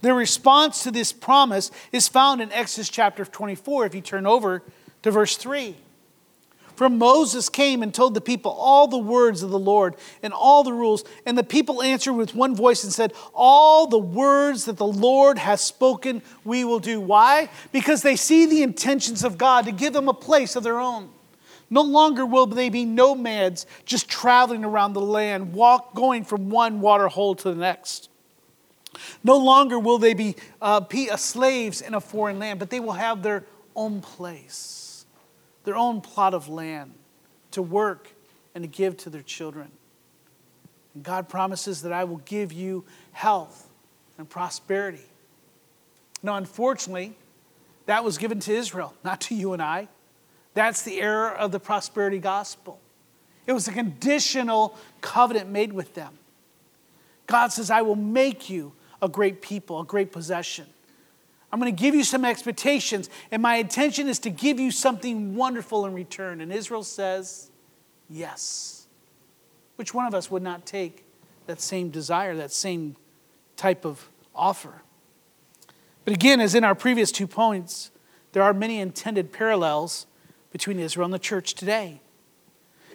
[0.00, 4.62] The response to this promise is found in Exodus chapter 24, if you turn over
[5.02, 5.76] to verse 3.
[6.82, 10.64] For Moses came and told the people all the words of the Lord and all
[10.64, 11.04] the rules.
[11.24, 15.38] And the people answered with one voice and said, All the words that the Lord
[15.38, 17.00] has spoken, we will do.
[17.00, 17.50] Why?
[17.70, 21.10] Because they see the intentions of God to give them a place of their own.
[21.70, 26.80] No longer will they be nomads just traveling around the land, walk, going from one
[26.80, 28.08] water hole to the next.
[29.22, 30.80] No longer will they be uh,
[31.14, 33.44] slaves in a foreign land, but they will have their
[33.76, 34.81] own place
[35.64, 36.92] their own plot of land
[37.52, 38.08] to work
[38.54, 39.70] and to give to their children.
[40.94, 43.68] And God promises that I will give you health
[44.18, 45.04] and prosperity.
[46.22, 47.16] Now, unfortunately,
[47.86, 49.88] that was given to Israel, not to you and I.
[50.54, 52.78] That's the error of the prosperity gospel.
[53.46, 56.18] It was a conditional covenant made with them.
[57.26, 60.66] God says, I will make you a great people, a great possession.
[61.52, 65.34] I'm going to give you some expectations, and my intention is to give you something
[65.34, 66.40] wonderful in return.
[66.40, 67.50] And Israel says,
[68.08, 68.86] Yes.
[69.76, 71.04] Which one of us would not take
[71.46, 72.96] that same desire, that same
[73.56, 74.82] type of offer?
[76.04, 77.90] But again, as in our previous two points,
[78.32, 80.06] there are many intended parallels
[80.50, 82.00] between Israel and the church today.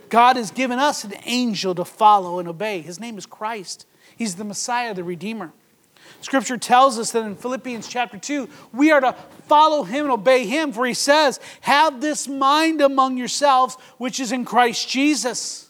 [0.10, 2.82] God has given us an angel to follow and obey.
[2.82, 3.86] His name is Christ.
[4.15, 5.52] He's the Messiah, the Redeemer.
[6.22, 9.13] Scripture tells us that in Philippians chapter 2, we are to
[9.48, 14.32] follow him and obey him, for he says, Have this mind among yourselves, which is
[14.32, 15.70] in Christ Jesus.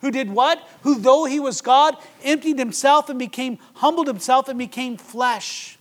[0.00, 0.66] Who did what?
[0.82, 5.78] Who, though he was God, emptied himself and became, humbled himself and became flesh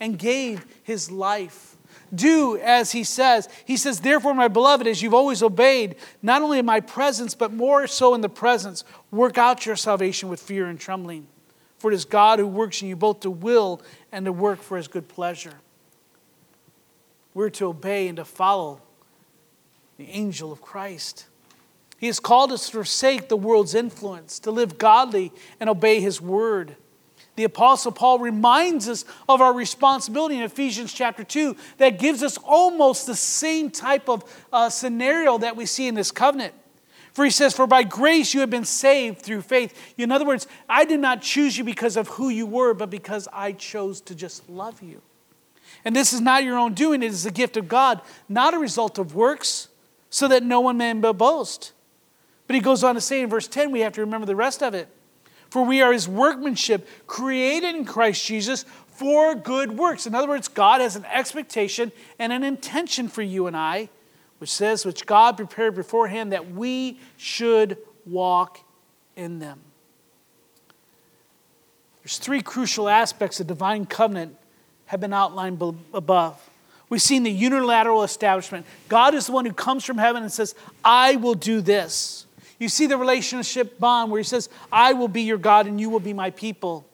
[0.00, 1.76] and gave his life.
[2.14, 3.48] Do as he says.
[3.64, 7.52] He says, Therefore, my beloved, as you've always obeyed, not only in my presence, but
[7.52, 11.26] more so in the presence, work out your salvation with fear and trembling.
[11.82, 14.76] For it is God who works in you both to will and to work for
[14.76, 15.54] his good pleasure.
[17.34, 18.80] We're to obey and to follow
[19.96, 21.26] the angel of Christ.
[21.98, 26.20] He has called us to forsake the world's influence, to live godly and obey his
[26.20, 26.76] word.
[27.34, 32.38] The Apostle Paul reminds us of our responsibility in Ephesians chapter 2 that gives us
[32.44, 36.54] almost the same type of uh, scenario that we see in this covenant.
[37.12, 39.78] For he says, For by grace you have been saved through faith.
[39.98, 43.28] In other words, I did not choose you because of who you were, but because
[43.32, 45.02] I chose to just love you.
[45.84, 48.58] And this is not your own doing, it is a gift of God, not a
[48.58, 49.68] result of works,
[50.10, 51.72] so that no one may boast.
[52.46, 54.62] But he goes on to say in verse 10, we have to remember the rest
[54.62, 54.88] of it.
[55.48, 60.06] For we are his workmanship, created in Christ Jesus for good works.
[60.06, 63.88] In other words, God has an expectation and an intention for you and I
[64.42, 68.58] which says, which God prepared beforehand that we should walk
[69.14, 69.60] in them.
[72.02, 74.36] There's three crucial aspects of divine covenant
[74.86, 75.62] have been outlined
[75.94, 76.50] above.
[76.88, 78.66] We've seen the unilateral establishment.
[78.88, 82.26] God is the one who comes from heaven and says, I will do this.
[82.58, 85.88] You see the relationship bond where he says, I will be your God and you
[85.88, 86.84] will be my people.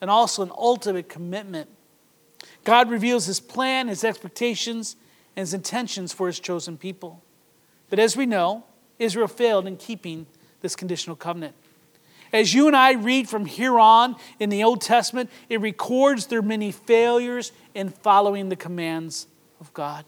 [0.00, 1.68] And also an ultimate commitment.
[2.64, 4.96] God reveals his plan, his expectations,
[5.36, 7.22] and his intentions for his chosen people.
[7.90, 8.64] But as we know,
[8.98, 10.26] Israel failed in keeping
[10.60, 11.54] this conditional covenant.
[12.32, 16.42] As you and I read from here on in the Old Testament, it records their
[16.42, 19.28] many failures in following the commands
[19.60, 20.04] of God.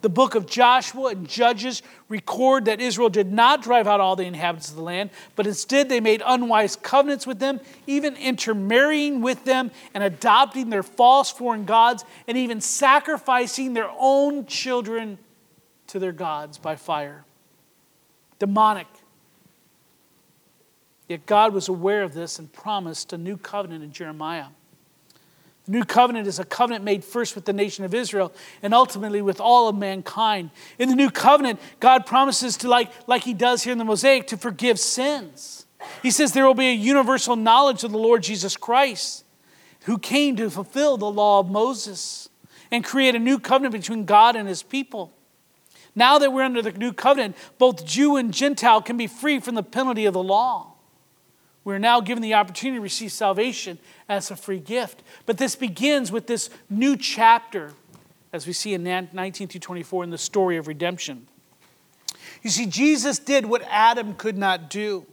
[0.00, 4.24] The book of Joshua and Judges record that Israel did not drive out all the
[4.24, 9.44] inhabitants of the land, but instead they made unwise covenants with them, even intermarrying with
[9.44, 15.18] them and adopting their false foreign gods, and even sacrificing their own children
[15.86, 17.24] to their gods by fire.
[18.38, 18.86] Demonic.
[21.08, 24.46] Yet God was aware of this and promised a new covenant in Jeremiah.
[25.66, 29.22] The new covenant is a covenant made first with the nation of Israel and ultimately
[29.22, 30.50] with all of mankind.
[30.78, 34.26] In the new covenant, God promises to, like, like he does here in the Mosaic,
[34.28, 35.64] to forgive sins.
[36.02, 39.24] He says there will be a universal knowledge of the Lord Jesus Christ,
[39.84, 42.28] who came to fulfill the law of Moses
[42.70, 45.12] and create a new covenant between God and his people.
[45.94, 49.54] Now that we're under the new covenant, both Jew and Gentile can be free from
[49.54, 50.73] the penalty of the law.
[51.64, 55.02] We're now given the opportunity to receive salvation as a free gift.
[55.24, 57.72] But this begins with this new chapter,
[58.32, 61.26] as we see in 19 through 24 in the story of redemption.
[62.42, 65.06] You see, Jesus did what Adam could not do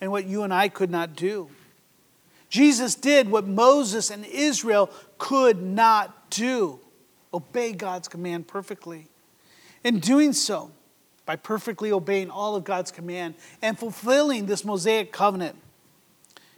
[0.00, 1.48] and what you and I could not do.
[2.50, 6.78] Jesus did what Moses and Israel could not do
[7.32, 9.08] obey God's command perfectly.
[9.82, 10.70] In doing so,
[11.26, 15.56] by perfectly obeying all of God's command and fulfilling this Mosaic covenant,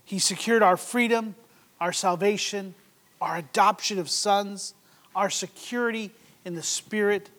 [0.04, 1.34] He secured our freedom,
[1.80, 2.74] our salvation,
[3.20, 4.74] our adoption of sons,
[5.16, 6.12] our security
[6.44, 7.30] in the Spirit,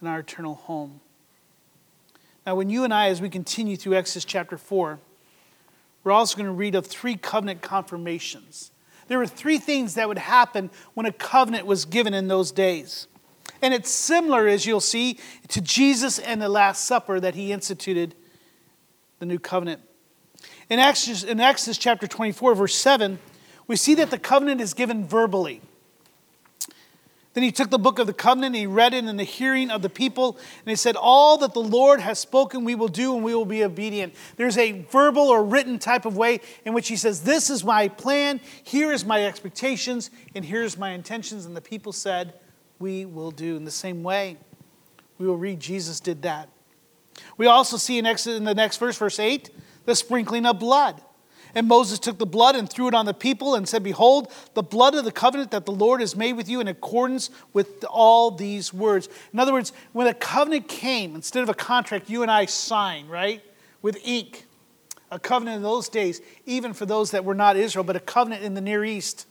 [0.00, 1.00] and our eternal home.
[2.46, 4.98] Now, when you and I, as we continue through Exodus chapter 4,
[6.02, 8.70] we're also going to read of three covenant confirmations.
[9.08, 13.08] There were three things that would happen when a covenant was given in those days.
[13.62, 18.14] And it's similar, as you'll see, to Jesus and the Last Supper that he instituted
[19.18, 19.82] the new covenant.
[20.68, 23.18] In Exodus, in Exodus chapter 24, verse 7,
[23.66, 25.60] we see that the covenant is given verbally.
[27.32, 29.70] Then he took the book of the covenant and he read it in the hearing
[29.70, 30.36] of the people.
[30.36, 33.44] And he said, All that the Lord has spoken, we will do and we will
[33.44, 34.14] be obedient.
[34.36, 37.86] There's a verbal or written type of way in which he says, This is my
[37.86, 41.46] plan, here is my expectations, and here's my intentions.
[41.46, 42.34] And the people said,
[42.80, 43.56] We will do.
[43.56, 44.38] In the same way,
[45.18, 46.48] we will read Jesus did that.
[47.36, 49.50] We also see in, Exodus, in the next verse, verse 8,
[49.84, 51.00] the sprinkling of blood.
[51.54, 54.62] And Moses took the blood and threw it on the people and said, Behold, the
[54.62, 58.30] blood of the covenant that the Lord has made with you in accordance with all
[58.30, 59.08] these words.
[59.32, 63.08] In other words, when a covenant came, instead of a contract you and I sign,
[63.08, 63.42] right,
[63.82, 64.46] with ink,
[65.10, 68.44] A covenant in those days, even for those that were not Israel, but a covenant
[68.44, 69.26] in the Near East,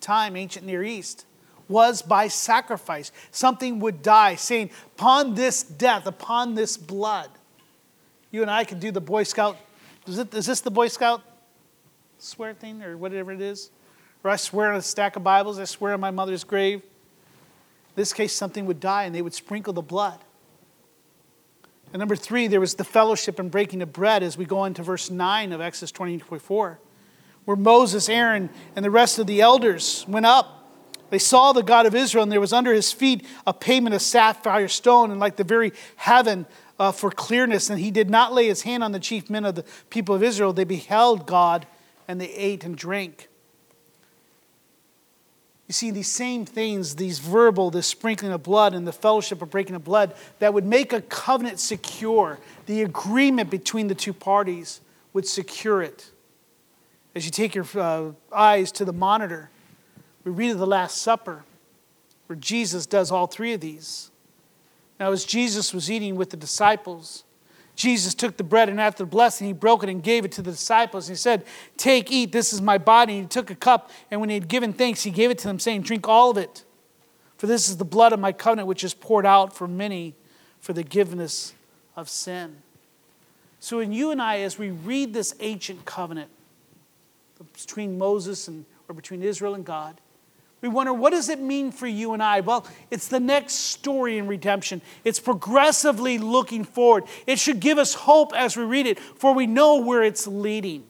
[0.00, 1.26] time, ancient Near East,
[1.68, 3.12] was by sacrifice.
[3.30, 7.30] Something would die, saying, Upon this death, upon this blood.
[8.30, 9.56] You and I could do the Boy Scout.
[10.06, 11.22] Is, it, is this the Boy Scout
[12.18, 13.70] swear thing or whatever it is?
[14.22, 16.80] Or I swear on a stack of Bibles, I swear on my mother's grave.
[16.80, 20.18] In this case, something would die and they would sprinkle the blood.
[21.92, 24.82] And number three, there was the fellowship and breaking of bread as we go into
[24.82, 26.80] verse 9 of Exodus 20 24,
[27.44, 30.63] where Moses, Aaron, and the rest of the elders went up.
[31.14, 34.02] They saw the God of Israel, and there was under his feet a pavement of
[34.02, 36.44] sapphire stone, and like the very heaven
[36.76, 37.70] uh, for clearness.
[37.70, 40.24] And he did not lay his hand on the chief men of the people of
[40.24, 40.52] Israel.
[40.52, 41.68] They beheld God,
[42.08, 43.28] and they ate and drank.
[45.68, 49.52] You see, these same things, these verbal, this sprinkling of blood and the fellowship of
[49.52, 54.80] breaking of blood, that would make a covenant secure, the agreement between the two parties
[55.12, 56.10] would secure it.
[57.14, 59.50] As you take your uh, eyes to the monitor,
[60.24, 61.44] we read of the Last Supper,
[62.26, 64.10] where Jesus does all three of these.
[64.98, 67.24] Now, as Jesus was eating with the disciples,
[67.76, 70.42] Jesus took the bread and after the blessing, he broke it and gave it to
[70.42, 71.08] the disciples.
[71.08, 71.44] He said,
[71.76, 73.14] Take, eat, this is my body.
[73.14, 75.48] And he took a cup, and when he had given thanks, he gave it to
[75.48, 76.64] them, saying, Drink all of it.
[77.36, 80.14] For this is the blood of my covenant, which is poured out for many
[80.60, 81.52] for the forgiveness
[81.96, 82.56] of sin.
[83.60, 86.30] So, in you and I, as we read this ancient covenant
[87.52, 90.00] between Moses and or between Israel and God,
[90.64, 92.40] we wonder, what does it mean for you and I?
[92.40, 94.80] Well, it's the next story in redemption.
[95.04, 97.04] It's progressively looking forward.
[97.26, 100.84] It should give us hope as we read it, for we know where it's leading.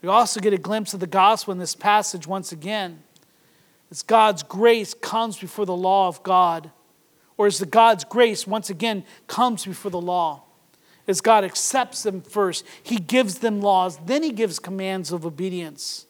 [0.00, 3.02] We also get a glimpse of the gospel in this passage once again.
[3.90, 6.70] As God's grace comes before the law of God,
[7.36, 10.44] or as the God's grace once again comes before the law.
[11.06, 16.06] As God accepts them first, He gives them laws, then He gives commands of obedience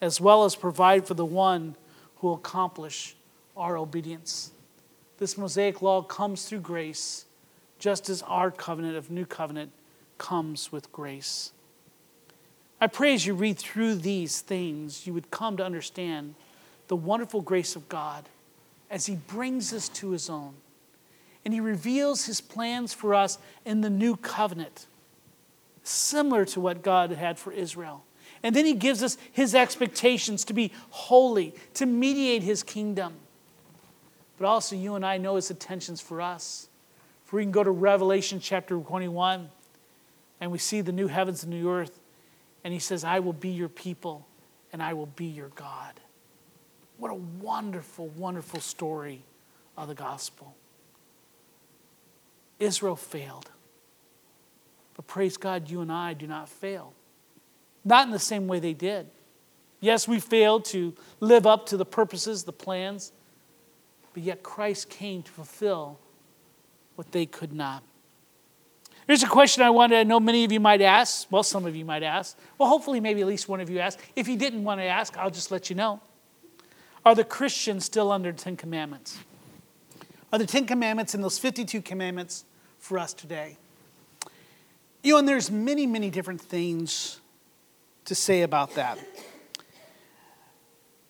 [0.00, 1.76] as well as provide for the one
[2.16, 3.16] who will accomplish
[3.56, 4.52] our obedience.
[5.18, 7.26] This Mosaic law comes through grace,
[7.78, 9.72] just as our covenant of new covenant
[10.16, 11.52] comes with grace.
[12.80, 16.34] I pray as you read through these things, you would come to understand
[16.88, 18.28] the wonderful grace of God
[18.90, 20.54] as He brings us to His own.
[21.44, 24.86] And He reveals His plans for us in the new covenant,
[25.82, 28.04] similar to what God had for Israel.
[28.42, 33.14] And then he gives us his expectations to be holy, to mediate his kingdom.
[34.38, 36.68] But also, you and I know his intentions for us.
[37.26, 39.50] If we can go to Revelation chapter 21,
[40.40, 42.00] and we see the new heavens and new earth,
[42.64, 44.26] and he says, I will be your people,
[44.72, 45.92] and I will be your God.
[46.96, 49.22] What a wonderful, wonderful story
[49.76, 50.54] of the gospel.
[52.58, 53.50] Israel failed.
[54.94, 56.92] But praise God, you and I do not fail.
[57.84, 59.08] Not in the same way they did.
[59.80, 63.12] Yes, we failed to live up to the purposes, the plans,
[64.12, 65.98] but yet Christ came to fulfill
[66.96, 67.82] what they could not.
[69.06, 69.96] Here's a question I wanted.
[69.96, 71.26] I know many of you might ask.
[71.32, 72.38] Well, some of you might ask.
[72.58, 73.98] Well, hopefully, maybe at least one of you asked.
[74.14, 76.00] If you didn't want to ask, I'll just let you know.
[77.04, 79.18] Are the Christians still under Ten Commandments?
[80.32, 82.44] Are the Ten Commandments and those 52 commandments
[82.78, 83.56] for us today?
[85.02, 87.19] You know, and there's many, many different things
[88.10, 88.98] to say about that.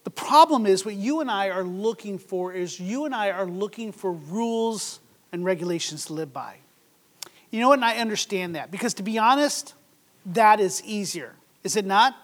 [0.05, 3.47] The problem is what you and I are looking for is you and I are
[3.47, 5.01] looking for rules
[5.33, 6.57] and regulations to live by.
[7.51, 7.79] You know what?
[7.79, 9.73] And I understand that because to be honest,
[10.27, 11.33] that is easier.
[11.65, 12.15] Is it not?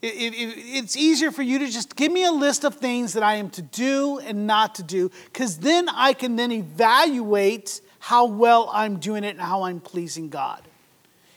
[0.00, 3.22] It, it, it's easier for you to just give me a list of things that
[3.22, 8.24] I am to do and not to do because then I can then evaluate how
[8.24, 10.65] well I'm doing it and how I'm pleasing God.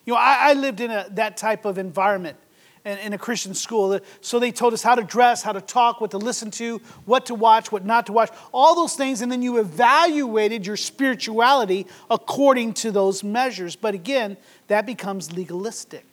[0.06, 2.38] You know, I, I lived in a, that type of environment
[2.86, 4.00] in, in, a Christian school.
[4.22, 7.26] So they told us how to dress, how to talk, what to listen to, what
[7.28, 9.22] to watch, what not to watch, all those things.
[9.22, 13.76] And then you evaluated your spirituality according to those measures.
[13.76, 14.38] But again,
[14.68, 16.06] that becomes legalistic.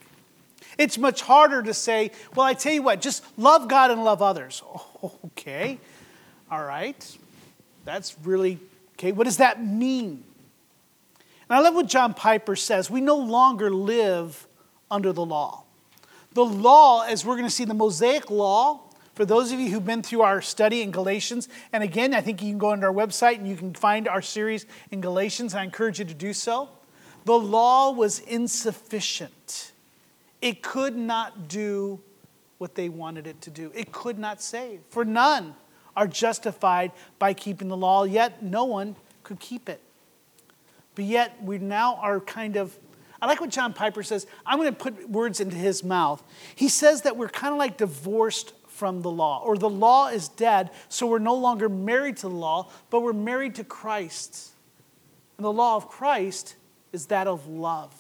[0.78, 4.22] It's much harder to say, well, I tell you what, just love God and love
[4.22, 4.62] others.
[5.38, 5.78] Okay,
[6.50, 7.18] all right.
[7.84, 8.58] That's really,
[8.94, 10.24] okay, what does that mean?
[11.48, 12.90] And I love what John Piper says.
[12.90, 14.46] We no longer live
[14.90, 15.64] under the law.
[16.32, 18.80] The law, as we're going to see, the Mosaic law,
[19.14, 22.42] for those of you who've been through our study in Galatians, and again, I think
[22.42, 25.54] you can go into our website and you can find our series in Galatians.
[25.54, 26.68] I encourage you to do so.
[27.24, 29.72] The law was insufficient,
[30.42, 32.00] it could not do
[32.58, 34.80] what they wanted it to do, it could not save.
[34.90, 35.54] For none
[35.96, 39.80] are justified by keeping the law, yet no one could keep it.
[40.96, 42.76] But yet we now are kind of,
[43.22, 44.26] I like what John Piper says.
[44.44, 46.24] I'm going to put words into his mouth.
[46.56, 50.28] He says that we're kind of like divorced from the law, or the law is
[50.28, 54.50] dead, so we're no longer married to the law, but we're married to Christ.
[55.38, 56.56] And the law of Christ
[56.92, 57.94] is that of love.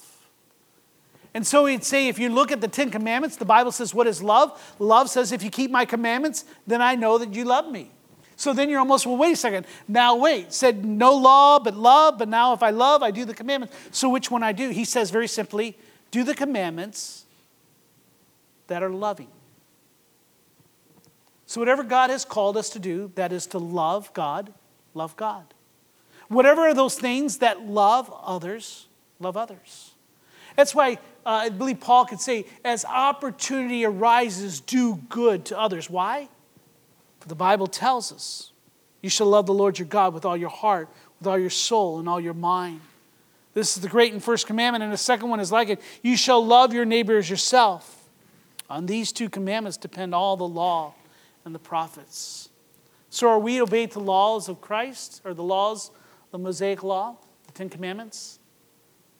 [1.32, 4.06] And so he'd say, if you look at the Ten Commandments, the Bible says, What
[4.06, 4.74] is love?
[4.78, 7.90] Love says, If you keep my commandments, then I know that you love me.
[8.36, 9.66] So then you're almost, well, wait a second.
[9.88, 10.52] Now, wait.
[10.52, 13.74] Said no law but love, but now if I love, I do the commandments.
[13.90, 14.68] So which one I do?
[14.68, 15.76] He says very simply,
[16.10, 17.24] do the commandments
[18.66, 19.28] that are loving.
[21.46, 24.52] So, whatever God has called us to do, that is to love God,
[24.94, 25.44] love God.
[26.28, 28.86] Whatever are those things that love others,
[29.20, 29.92] love others.
[30.56, 35.88] That's why uh, I believe Paul could say, as opportunity arises, do good to others.
[35.88, 36.28] Why?
[37.26, 38.52] The Bible tells us
[39.02, 41.98] you shall love the Lord your God with all your heart, with all your soul,
[41.98, 42.80] and all your mind.
[43.54, 46.16] This is the great and first commandment, and the second one is like it you
[46.16, 48.08] shall love your neighbor as yourself.
[48.68, 50.94] On these two commandments depend all the law
[51.44, 52.48] and the prophets.
[53.08, 55.90] So, are we to the laws of Christ or the laws,
[56.32, 57.16] the Mosaic law,
[57.46, 58.38] the Ten Commandments?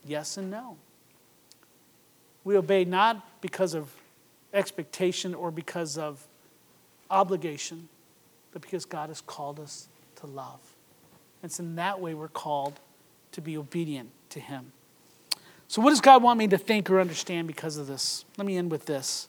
[0.05, 0.77] Yes and no.
[2.45, 3.91] We obey not because of
[4.53, 6.27] expectation or because of
[7.11, 7.89] obligation,
[8.57, 10.61] but because God has called us to love.
[11.43, 12.81] And It's in that way we're called
[13.33, 14.73] to be obedient to Him.
[15.69, 18.25] So, what does God want me to think or understand because of this?
[18.39, 19.29] Let me end with this.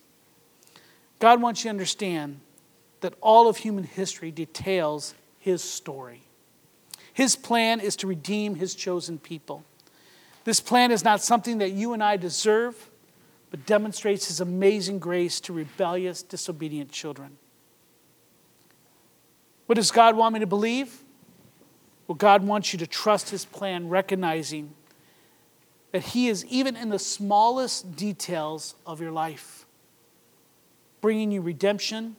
[1.19, 2.39] God wants you to understand
[3.01, 6.21] that all of human history details His story.
[7.11, 9.65] His plan is to redeem His chosen people.
[10.45, 12.89] This plan is not something that you and I deserve,
[13.51, 17.37] but demonstrates His amazing grace to rebellious, disobedient children.
[19.67, 21.03] What does God want me to believe?
[22.07, 24.73] Well, God wants you to trust His plan, recognizing
[25.91, 29.65] that He is even in the smallest details of your life,
[31.01, 32.15] bringing you redemption,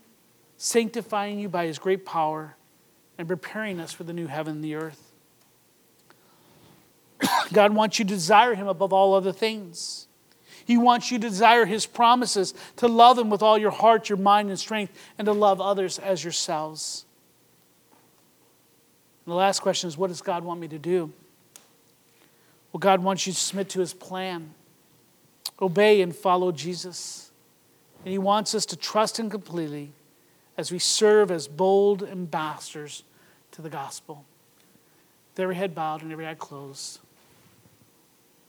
[0.59, 2.55] sanctifying you by His great power,
[3.17, 5.13] and preparing us for the new heaven and the earth.
[7.53, 10.07] God wants you to desire Him above all other things.
[10.67, 14.19] He wants you to desire His promises, to love Him with all your heart, your
[14.19, 17.07] mind, and strength, and to love others as yourselves.
[19.29, 21.13] The last question is what does God want me to do?
[22.73, 24.55] Well, God wants you to submit to his plan,
[25.61, 27.31] obey and follow Jesus.
[28.05, 29.91] And he wants us to trust him completely
[30.57, 33.05] as we serve as bold ambassadors
[33.53, 34.25] to the gospel.
[35.33, 37.01] With every head bowed and every eye closed.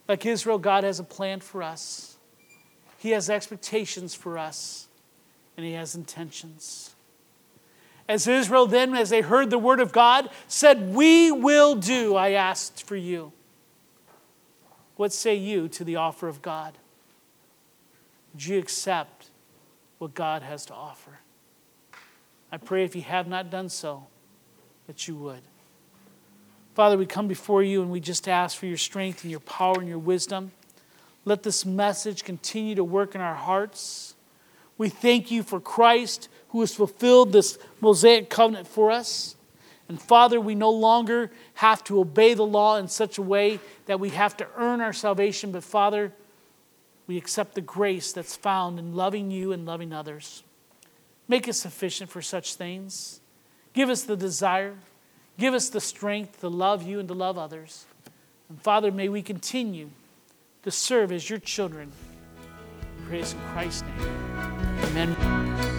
[0.07, 2.15] Like Israel, God has a plan for us.
[2.99, 4.87] He has expectations for us,
[5.57, 6.95] and He has intentions.
[8.09, 12.31] As Israel then, as they heard the word of God, said, We will do, I
[12.31, 13.31] asked for you.
[14.95, 16.73] What say you to the offer of God?
[18.33, 19.27] Would you accept
[19.99, 21.19] what God has to offer?
[22.51, 24.07] I pray if you have not done so,
[24.87, 25.41] that you would.
[26.73, 29.75] Father, we come before you and we just ask for your strength and your power
[29.77, 30.51] and your wisdom.
[31.25, 34.15] Let this message continue to work in our hearts.
[34.79, 39.35] We thank you for Christ who has fulfilled this Mosaic covenant for us.
[39.87, 43.99] And Father, we no longer have to obey the law in such a way that
[43.99, 46.13] we have to earn our salvation, but Father,
[47.07, 50.43] we accept the grace that's found in loving you and loving others.
[51.27, 53.19] Make us sufficient for such things.
[53.73, 54.75] Give us the desire.
[55.39, 57.85] Give us the strength to love you and to love others.
[58.47, 59.89] And Father, may we continue
[60.63, 61.91] to serve as your children.
[63.07, 64.19] Praise in Christ's name.
[64.83, 65.78] Amen.